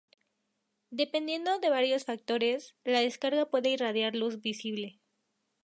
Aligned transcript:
Dependiendo 0.89 1.59
de 1.59 1.69
varios 1.69 2.05
factores, 2.05 2.73
la 2.83 3.01
descarga 3.01 3.45
puede 3.47 3.69
irradiar 3.69 4.15
luz 4.15 4.41
visible. 4.41 4.99